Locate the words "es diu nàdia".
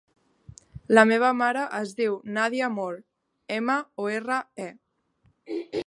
1.81-2.71